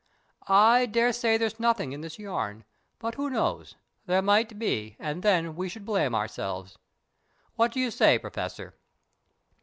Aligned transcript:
I 0.47 0.87
daresay 0.87 1.37
there's 1.37 1.59
nothing 1.59 1.91
in 1.93 2.01
this 2.01 2.17
yarn, 2.17 2.65
but 2.97 3.13
who 3.13 3.29
knows? 3.29 3.75
There 4.07 4.23
might 4.23 4.57
be, 4.57 4.95
and 4.97 5.21
then 5.21 5.55
we 5.55 5.69
should 5.69 5.85
blame 5.85 6.15
ourselves. 6.15 6.79
What 7.55 7.71
do 7.73 7.79
you 7.79 7.91
say, 7.91 8.17
Professor?" 8.17 8.73